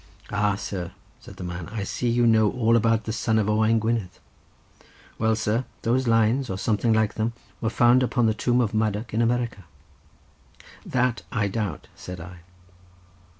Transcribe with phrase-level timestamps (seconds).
[0.31, 3.77] '""Ah, sir," said the man, "I see you know all about the son of Owain
[3.77, 4.09] Gwynedd.
[5.19, 9.13] Well, sir, those lines, or something like them, were found upon the tomb of Madoc
[9.13, 9.65] in America."
[10.83, 12.39] "That I doubt," said I.